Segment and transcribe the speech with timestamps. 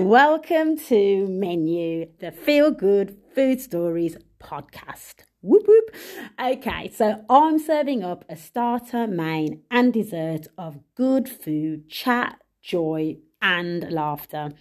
[0.00, 5.24] Welcome to Menu, the Feel Good Food Stories podcast.
[5.42, 5.94] Whoop whoop.
[6.42, 13.18] Okay, so I'm serving up a starter, main, and dessert of good food, chat, joy,
[13.42, 14.52] and laughter.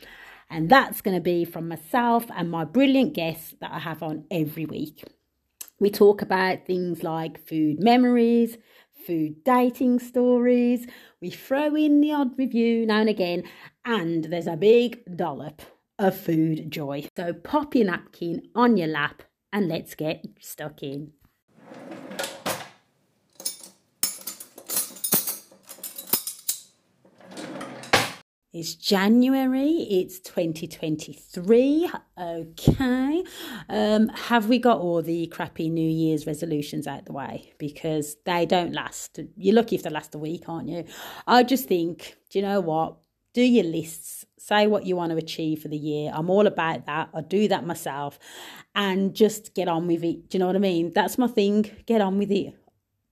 [0.49, 4.25] And that's going to be from myself and my brilliant guests that I have on
[4.29, 5.05] every week.
[5.79, 8.57] We talk about things like food memories,
[9.05, 10.87] food dating stories.
[11.21, 13.43] We throw in the odd review now and again,
[13.85, 15.61] and there's a big dollop
[15.97, 17.07] of food joy.
[17.15, 21.11] So pop your napkin on your lap and let's get stuck in.
[28.51, 31.87] It's January, it's 2023.
[32.19, 33.23] Okay.
[33.69, 37.53] Um, have we got all the crappy New Year's resolutions out the way?
[37.59, 39.19] Because they don't last.
[39.37, 40.83] You're lucky if they last a week, aren't you?
[41.27, 42.97] I just think, do you know what?
[43.35, 46.11] Do your lists, say what you want to achieve for the year.
[46.11, 47.09] I'm all about that.
[47.13, 48.17] I do that myself
[48.73, 50.27] and just get on with it.
[50.27, 50.91] Do you know what I mean?
[50.95, 51.69] That's my thing.
[51.85, 52.55] Get on with it.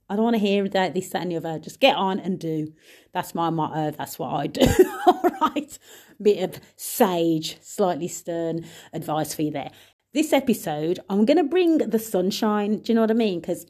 [0.10, 1.60] I don't want to hear that this, that, and the other.
[1.60, 2.74] Just get on and do.
[3.14, 3.92] That's my motto.
[3.92, 4.66] That's what I do.
[5.08, 5.78] All right.
[6.22, 9.72] Bit of sage, slightly stern advice for you there.
[10.14, 12.80] This episode, I'm going to bring the sunshine.
[12.80, 13.42] Do you know what I mean?
[13.42, 13.66] Because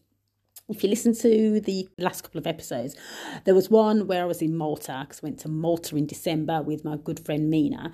[0.69, 2.95] if you listen to the last couple of episodes,
[3.45, 6.61] there was one where I was in Malta because I went to Malta in December
[6.61, 7.93] with my good friend Meena,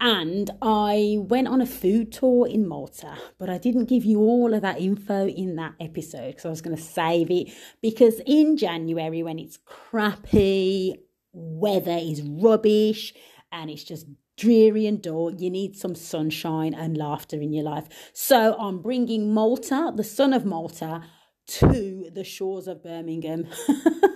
[0.00, 4.52] and I went on a food tour in Malta, but I didn't give you all
[4.52, 8.56] of that info in that episode because I was going to save it because in
[8.56, 10.96] January when it's crappy,
[11.32, 13.14] weather is rubbish,
[13.50, 15.32] and it's just dreary and dull.
[15.34, 17.88] You need some sunshine and laughter in your life.
[18.12, 21.02] So I'm bringing Malta, the sun of Malta
[21.50, 23.46] to the shores of Birmingham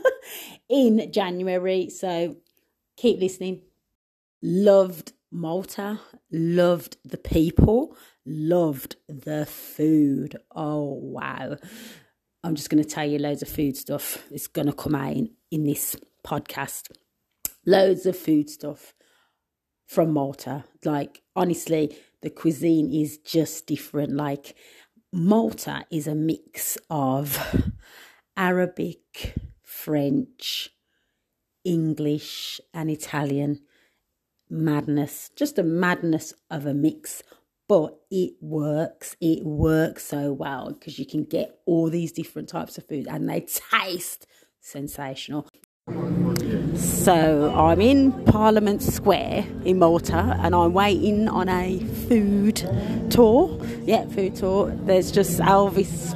[0.68, 1.90] in January.
[1.90, 2.36] So
[2.96, 3.62] keep listening.
[4.42, 10.36] Loved Malta, loved the people, loved the food.
[10.54, 11.56] Oh, wow.
[12.44, 14.22] I'm just going to tell you loads of food stuff.
[14.30, 16.90] It's going to come out in, in this podcast.
[17.66, 18.94] Loads of food stuff
[19.86, 20.64] from Malta.
[20.84, 24.12] Like, honestly, the cuisine is just different.
[24.12, 24.54] Like,
[25.16, 27.38] Malta is a mix of
[28.36, 30.70] Arabic, French,
[31.64, 33.60] English, and Italian
[34.50, 35.30] madness.
[35.36, 37.22] Just a madness of a mix,
[37.68, 39.14] but it works.
[39.20, 43.30] It works so well because you can get all these different types of food and
[43.30, 44.26] they taste
[44.60, 45.46] sensational.
[46.76, 51.78] So I'm in Parliament Square in Malta and I'm waiting on a
[52.08, 52.56] food
[53.10, 53.60] tour.
[53.84, 54.70] Yeah, food tour.
[54.70, 56.14] There's just Elvis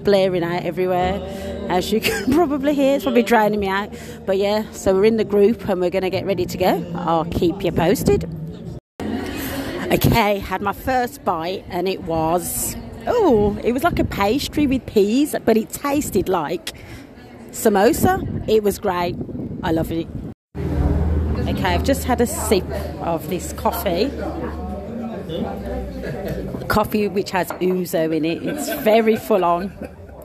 [0.04, 1.20] blaring out everywhere.
[1.68, 3.92] As you can probably hear, it's probably drowning me out.
[4.26, 6.92] But yeah, so we're in the group and we're going to get ready to go.
[6.96, 8.28] I'll keep you posted.
[9.00, 12.76] Okay, had my first bite and it was,
[13.06, 16.74] oh, it was like a pastry with peas, but it tasted like
[17.58, 18.48] samosa.
[18.48, 19.16] It was great.
[19.62, 20.06] I love it.
[20.56, 22.68] Okay, I've just had a sip
[23.00, 24.10] of this coffee.
[26.68, 28.42] Coffee which has ouzo in it.
[28.42, 29.72] It's very full on.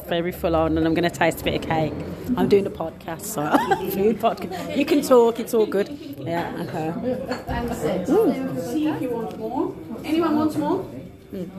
[0.07, 1.93] Very full on, and I'm going to taste a bit of cake.
[2.37, 3.41] I'm doing a podcast, so
[3.91, 4.77] food podcast.
[4.77, 5.89] You can talk, it's all good.
[6.19, 6.91] Yeah, okay.
[8.05, 8.71] Mm.
[8.71, 9.73] See if you want more.
[10.03, 10.85] Anyone wants more?
[11.33, 11.49] Mm.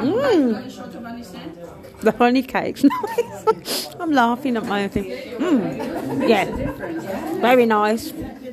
[0.00, 2.00] Mm.
[2.00, 3.94] The honey cake's nice.
[4.00, 5.04] I'm laughing at my own thing.
[5.04, 6.28] Mm.
[6.28, 6.44] Yeah,
[7.40, 8.12] very nice.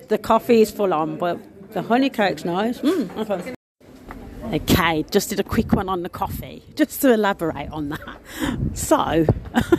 [0.09, 1.39] The coffee is full on, but
[1.71, 2.79] the honey cake's nice.
[2.79, 3.15] Mm.
[3.17, 3.53] Okay.
[4.53, 8.19] Okay, just did a quick one on the coffee, just to elaborate on that.
[8.73, 9.25] So,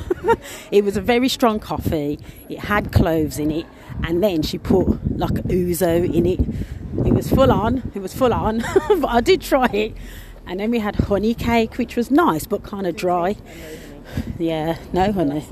[0.72, 2.18] it was a very strong coffee.
[2.48, 3.66] It had cloves in it,
[4.04, 4.86] and then she put
[5.16, 6.40] like ouzo in it.
[7.04, 7.90] It was full on.
[7.94, 8.58] It was full on,
[8.88, 9.94] but I did try it.
[10.46, 13.36] And then we had honey cake, which was nice but kind of dry.
[14.38, 15.44] Yeah, no honey.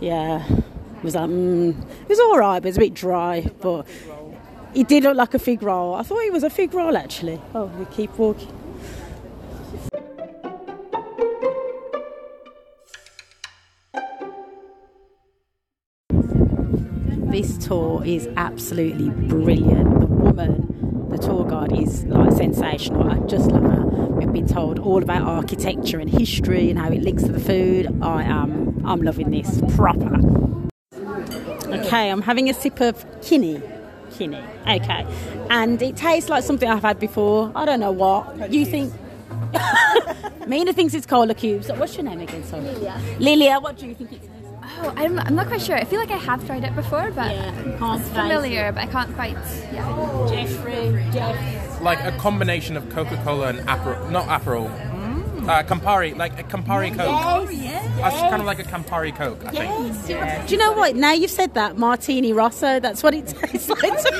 [0.00, 1.70] Yeah, it was mm,
[2.02, 3.50] it was all right, but it was a bit dry.
[3.60, 3.86] But
[4.74, 5.94] it did look like a fig roll.
[5.94, 7.40] I thought it was a fig roll actually.
[7.54, 8.52] Oh, we keep walking.
[17.30, 20.11] This tour is absolutely brilliant.
[20.32, 23.10] The woman, the tour guide, is like sensational.
[23.10, 23.84] I just love her.
[23.84, 27.98] We've been told all about architecture and history and how it links to the food.
[28.00, 30.16] I am, I'm loving this proper.
[31.66, 33.60] Okay, I'm having a sip of Kinnie.
[34.12, 34.42] Kinnie.
[34.62, 35.06] Okay,
[35.50, 37.52] and it tastes like something I've had before.
[37.54, 38.50] I don't know what.
[38.50, 38.90] You think?
[40.48, 41.70] Meena thinks it's cola cubes.
[41.72, 42.42] What's your name again?
[42.44, 42.62] Sorry.
[42.62, 43.00] Lilia.
[43.18, 44.31] Lilia, what do you think it tastes?
[44.84, 45.76] Oh, I'm, I'm not quite sure.
[45.76, 49.14] I feel like I have tried it before, but Yeah, it's familiar, but I can't
[49.14, 49.36] quite.
[49.72, 50.26] Yeah.
[50.28, 51.80] Jeffrey, Jeff.
[51.80, 54.10] Like a combination of Coca Cola and Aperol.
[54.10, 54.70] Not Aperol.
[55.42, 57.50] Uh, Campari, like a Campari Coke.
[57.96, 60.46] That's kind of like a Campari Coke, I think.
[60.46, 60.94] Do you know what?
[60.94, 64.12] Now you've said that, Martini Rosso, that's what it tastes like to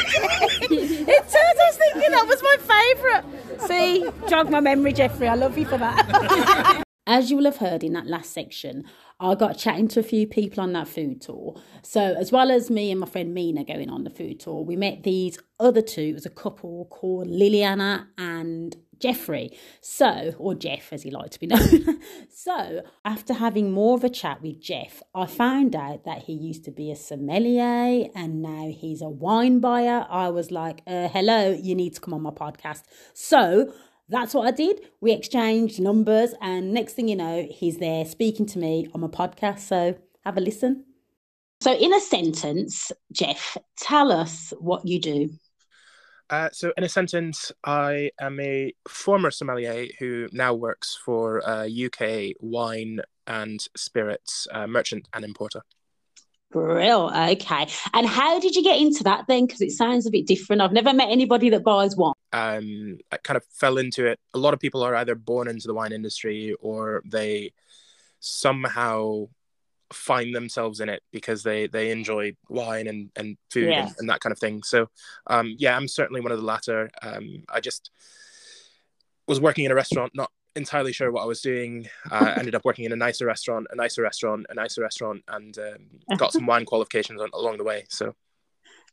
[0.68, 0.76] me.
[0.78, 1.34] it does.
[1.34, 3.24] I was thinking that was my favourite.
[3.68, 5.28] See, jog my memory, Jeffrey.
[5.28, 6.82] I love you for that.
[7.06, 8.84] As you will have heard in that last section,
[9.18, 11.60] I got chatting to a few people on that food tour.
[11.82, 14.76] So, as well as me and my friend Meena going on the food tour, we
[14.76, 16.02] met these other two.
[16.02, 19.50] It was a couple called Liliana and Jeffrey.
[19.80, 22.00] So, or Jeff as he liked to be known.
[22.30, 26.64] so, after having more of a chat with Jeff, I found out that he used
[26.66, 30.06] to be a sommelier and now he's a wine buyer.
[30.08, 32.82] I was like, uh, hello, you need to come on my podcast.
[33.12, 33.72] So,
[34.12, 34.80] that's what I did.
[35.00, 39.08] We exchanged numbers, and next thing you know, he's there speaking to me on my
[39.08, 39.60] podcast.
[39.60, 40.84] So have a listen.
[41.60, 45.30] So, in a sentence, Jeff, tell us what you do.
[46.28, 51.68] Uh, so, in a sentence, I am a former sommelier who now works for a
[51.68, 55.62] UK wine and spirits uh, merchant and importer.
[56.52, 57.10] Brill.
[57.14, 57.66] Okay.
[57.94, 59.46] And how did you get into that then?
[59.46, 60.62] Because it sounds a bit different.
[60.62, 62.14] I've never met anybody that buys wine.
[62.32, 64.20] Um, I kind of fell into it.
[64.34, 67.52] A lot of people are either born into the wine industry or they
[68.20, 69.26] somehow
[69.92, 73.86] find themselves in it because they they enjoy wine and and food Yeah.
[73.86, 74.62] and, and that kind of thing.
[74.62, 74.88] So,
[75.26, 76.90] um, yeah, I'm certainly one of the latter.
[77.02, 77.90] Um, I just
[79.28, 81.88] was working in a restaurant, not entirely sure what I was doing.
[82.10, 85.56] Uh, ended up working in a nicer restaurant, a nicer restaurant, a nicer restaurant, and
[85.58, 87.84] um, got some wine qualifications on, along the way.
[87.88, 88.14] So,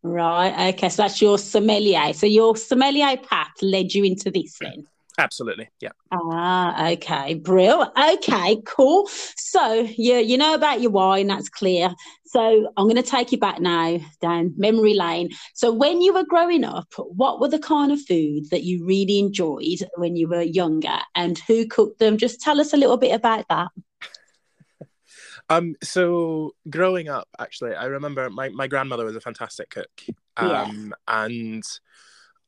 [0.01, 0.73] Right.
[0.73, 0.89] Okay.
[0.89, 2.13] So that's your sommelier.
[2.13, 4.85] So your sommelier path led you into this then.
[5.19, 5.91] Absolutely, yeah.
[6.11, 7.91] Ah, okay, brill.
[7.97, 9.07] Okay, cool.
[9.35, 11.93] So you you know about your wine, that's clear.
[12.25, 15.29] So I'm going to take you back now down memory lane.
[15.53, 19.19] So when you were growing up, what were the kind of foods that you really
[19.19, 22.17] enjoyed when you were younger, and who cooked them?
[22.17, 23.69] Just tell us a little bit about that.
[25.51, 29.89] Um, so growing up, actually, I remember my, my grandmother was a fantastic cook.
[30.39, 30.61] Yeah.
[30.61, 31.63] Um, and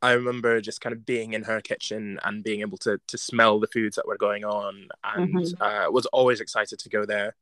[0.02, 3.60] I remember just kind of being in her kitchen and being able to to smell
[3.60, 5.62] the foods that were going on and Mhm.
[5.62, 7.36] uh, was always excited to go there.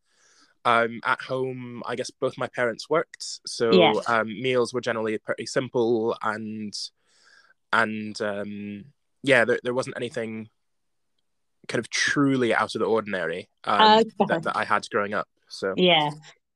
[0.65, 4.09] Um, at home, I guess both my parents worked, so Yes.
[4.09, 6.73] um, meals were generally pretty simple and
[7.71, 8.85] and um,
[9.23, 10.49] yeah, there, there wasn't anything
[11.67, 14.03] kind of truly out of the ordinary um, Okay.
[14.27, 15.27] that, that I had growing up.
[15.47, 16.09] So Yeah,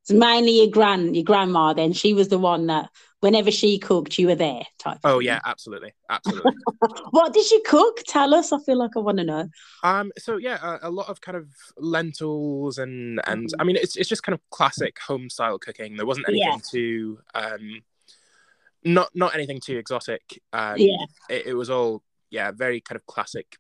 [0.04, 1.74] it's mainly your grand your grandma.
[1.74, 2.90] Then she was the one that
[3.22, 4.64] whenever she cooked, you were there.
[4.80, 5.00] Type.
[5.06, 6.52] Oh yeah, absolutely, absolutely.
[7.12, 8.00] What did she cook?
[8.08, 8.52] Tell us.
[8.52, 9.48] I feel like I want to know.
[9.84, 11.48] um, so yeah, a, a lot of kind of
[11.78, 13.50] lentils and and.
[13.60, 15.96] I mean it's it's just kind of classic home style cooking.
[15.96, 16.70] There wasn't anything Yeah.
[16.70, 17.82] too um,
[18.84, 20.42] not not anything too exotic.
[20.52, 21.06] Um, Yeah.
[21.30, 23.58] it, it was all yeah, very kind of classic,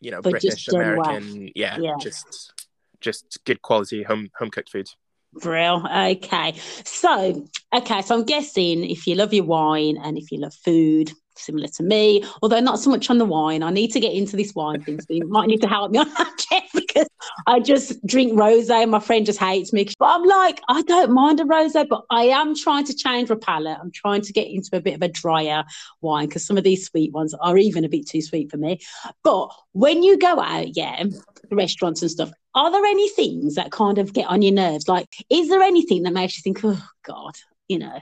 [0.00, 1.00] you know, But British done well.
[1.00, 1.94] American, yeah, Yeah.
[2.00, 2.52] just
[3.00, 4.88] just good quality home home cooked food.
[5.34, 5.86] Brill.
[5.86, 6.54] Okay.
[6.84, 8.02] So, okay.
[8.02, 11.82] So I'm guessing if you love your wine and if you love food, similar to
[11.82, 14.82] me, although not so much on the wine, I need to get into this wine
[14.82, 15.00] thing.
[15.00, 17.08] So you might need to help me on that, because
[17.46, 19.88] I just drink rosé and my friend just hates me.
[19.98, 23.36] But I'm like, I don't mind a rosé, but I am trying to change my
[23.36, 23.78] palate.
[23.80, 25.64] I'm trying to get into a bit of a drier
[26.00, 28.80] wine because some of these sweet ones are even a bit too sweet for me.
[29.22, 31.04] But when you go out, yeah,
[31.50, 34.88] restaurants and stuff, are there any things that kind of get on your nerves?
[34.88, 37.36] Like, is there anything that makes you think, oh God,
[37.68, 38.00] you know?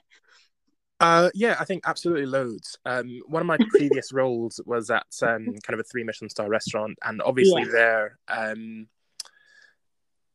[0.98, 2.78] Uh, yeah, I think absolutely loads.
[2.86, 6.48] Um, one of my previous roles was at um, kind of a three Michelin star
[6.48, 7.70] restaurant, and obviously Yeah.
[7.70, 8.88] there, um,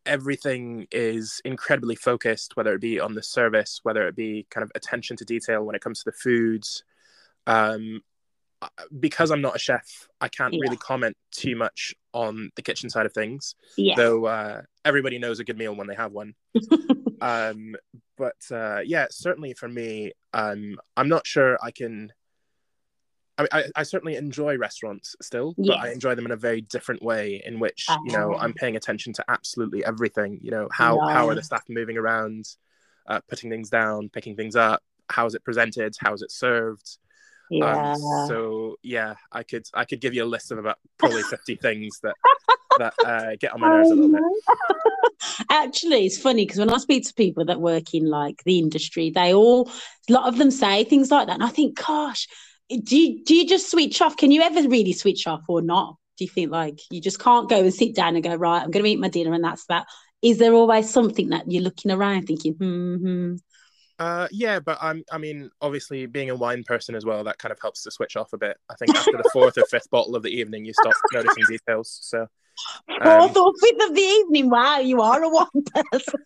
[0.06, 4.72] everything is incredibly focused, whether it be on the service, whether it be kind of
[4.76, 6.84] attention to detail when it comes to the foods.
[7.48, 8.02] Um,
[8.62, 8.68] uh,
[9.00, 10.60] because I'm not a chef, I can't Yeah.
[10.62, 13.56] really comment too much on the kitchen side of things.
[13.78, 13.96] Yeah.
[13.96, 16.34] Though uh, everybody knows a good meal when they have one.
[17.22, 17.76] Um
[18.18, 22.12] but uh yeah certainly for me um i'm not sure i can
[23.38, 27.04] I, I, I certainly enjoy restaurants still but i enjoy them in a very different
[27.04, 28.42] way in which you know Ah.
[28.42, 30.40] i'm paying attention to absolutely everything.
[30.42, 32.46] You know how how are the staff moving around
[33.08, 34.82] uh, putting things down picking things up?
[35.08, 35.96] How is it presented?
[36.00, 36.98] How is it served
[37.52, 37.94] yeah.
[37.94, 41.56] um, so yeah i could i could give you a list of about probably 50
[41.56, 42.16] things that
[42.80, 44.22] that uh, get on my nerves a little bit
[45.52, 49.12] Actually, it's funny because when I speak to people that work in like the industry,
[49.12, 49.70] they all,
[50.10, 51.36] a lot of them say things like that.
[51.36, 52.28] And I think, gosh,
[52.70, 54.18] do you, do you just switch off?
[54.18, 55.98] Can you ever really switch off or not?
[56.18, 58.72] Do you think like you just can't go and sit down and go, right, I'm
[58.72, 59.86] going to eat my dinner and that's that?
[60.22, 63.36] is there always something that you're looking around thinking, hmm, hmm?
[64.02, 65.04] Uh, yeah, but I'm.
[65.12, 68.18] I mean, obviously, being a wine person as well, that kind of helps to switch
[68.18, 68.58] off a bit.
[68.68, 72.00] I think after the fourth or fifth bottle of the evening, you stop noticing details.
[72.02, 72.26] So,
[73.04, 74.50] fourth or fifth of the evening.
[74.50, 75.46] Wow, you are a wine
[75.92, 76.20] person.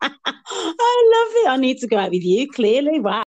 [0.00, 1.48] I love it.
[1.50, 2.50] I need to go out with you.
[2.50, 3.24] Clearly, wow.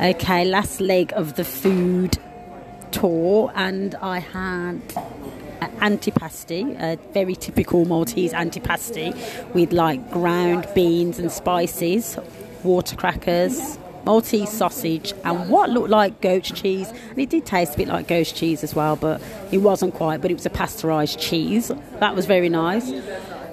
[0.00, 2.16] Okay, last leg of the food
[2.92, 4.80] tour, and I had
[5.80, 9.14] antipasti, a very typical Maltese antipasti
[9.54, 12.18] with like ground beans and spices,
[12.62, 16.88] water crackers, Maltese sausage, and what looked like goat cheese.
[17.10, 19.20] And it did taste a bit like goat cheese as well, but
[19.52, 21.70] it wasn't quite, but it was a pasteurised cheese.
[21.98, 22.90] That was very nice.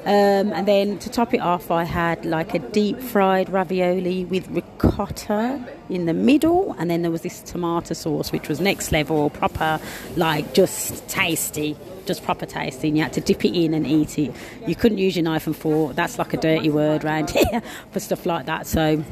[0.08, 4.48] Um, and then to top it off, I had like a deep fried ravioli with
[4.48, 9.30] ricotta in the middle, and then there was this tomato sauce, which was next level,
[9.30, 9.82] proper,
[10.16, 12.88] like just tasty, just proper tasty.
[12.88, 14.34] And you had to dip it in and eat it.
[14.66, 15.98] You couldn't use your knife and fork.
[15.98, 17.62] That's like a dirty word around here
[17.92, 18.66] for stuff like that.
[18.66, 19.04] So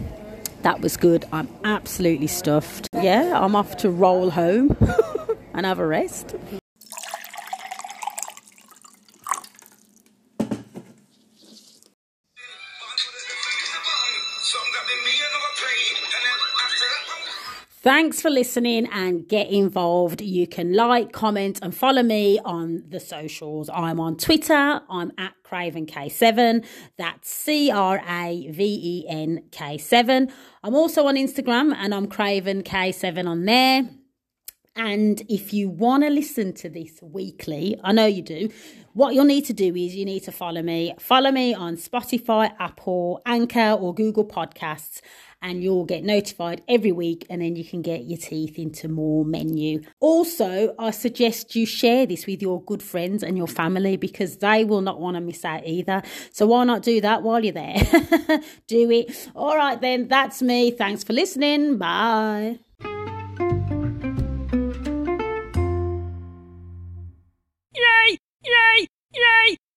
[0.62, 1.26] that was good.
[1.34, 2.88] I'm absolutely stuffed.
[2.94, 4.78] Yeah, I'm off to roll home
[5.54, 6.36] and have a rest.
[17.86, 20.20] Thanks for listening and get involved.
[20.20, 23.70] You can like, comment, and follow me on the socials.
[23.72, 24.82] I'm on Twitter.
[24.90, 26.66] I'm at Craven K7.
[26.98, 30.32] That's C R A V E N K7.
[30.64, 33.88] I'm also on Instagram and I'm Craven K7 on there.
[34.76, 38.50] And if you want to listen to this weekly, I know you do,
[38.94, 40.94] what you'll need to do is you need to follow me.
[41.00, 45.02] Follow me on Spotify, Apple, Anchor, or Google Podcasts
[45.42, 49.24] and you'll get notified every week and then you can get your teeth into more
[49.24, 49.82] menu.
[50.00, 54.64] Also, I suggest you share this with your good friends and your family because they
[54.66, 56.02] will not want to miss out either.
[56.32, 57.76] So why not do that while you're there?
[58.68, 59.30] do it.
[59.36, 60.72] All right then, that's me.
[60.72, 61.78] Thanks for listening.
[61.78, 62.60] Bye.